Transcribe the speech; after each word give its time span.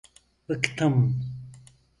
Bıktım… 0.49 1.23